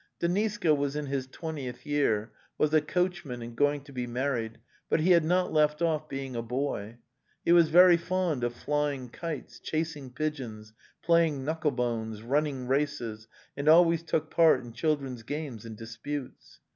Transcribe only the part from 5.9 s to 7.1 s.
being a boy.